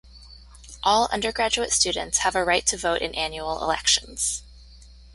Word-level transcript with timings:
All 0.81 1.07
undergraduate 1.11 1.71
students 1.71 2.17
have 2.25 2.35
a 2.35 2.43
right 2.43 2.65
to 2.65 2.75
vote 2.75 3.03
in 3.03 3.13
annual 3.13 3.61
elections. 3.63 4.41